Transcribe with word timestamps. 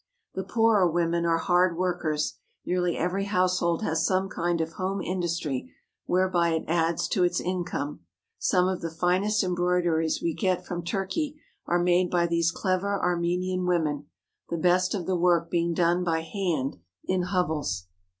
The 0.33 0.43
poorer 0.43 0.89
women 0.89 1.27
are 1.27 1.37
hard 1.37 1.77
workers. 1.77 2.37
Nearly 2.65 2.97
every 2.97 3.25
household 3.25 3.83
has 3.83 4.03
some 4.03 4.29
kind 4.29 4.59
of 4.59 4.73
home 4.73 4.99
industry 4.99 5.71
whereby 6.07 6.53
it 6.53 6.65
adds 6.67 7.07
to 7.09 7.23
its 7.23 7.39
income. 7.39 7.99
Some 8.39 8.67
of 8.67 8.81
the 8.81 8.89
finest 8.89 9.43
embroideries 9.43 10.19
we 10.19 10.33
get 10.33 10.65
from 10.65 10.83
Turkey 10.83 11.39
are 11.67 11.77
made 11.77 12.09
by 12.09 12.25
these 12.25 12.49
clever 12.49 12.99
Armenian 12.99 13.67
women, 13.67 14.07
the 14.49 14.57
best 14.57 14.95
of 14.95 15.05
the 15.05 15.15
work 15.15 15.51
being 15.51 15.71
done 15.75 16.03
by 16.03 16.21
hand 16.21 16.77
in 17.05 17.21
hovels. 17.21 17.85